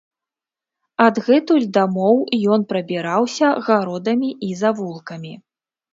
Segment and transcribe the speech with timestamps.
[1.05, 2.17] Адгэтуль дамоў
[2.55, 5.33] ён прабіраўся гародамі і завулкамі.